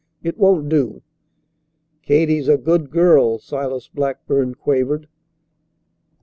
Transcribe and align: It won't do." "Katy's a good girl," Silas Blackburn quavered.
It 0.23 0.39
won't 0.39 0.67
do." 0.67 1.03
"Katy's 2.01 2.47
a 2.47 2.57
good 2.57 2.89
girl," 2.89 3.37
Silas 3.37 3.87
Blackburn 3.87 4.55
quavered. 4.55 5.07